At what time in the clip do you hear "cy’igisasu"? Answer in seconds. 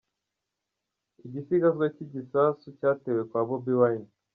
1.95-2.67